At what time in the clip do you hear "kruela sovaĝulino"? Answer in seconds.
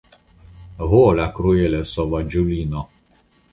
1.35-2.85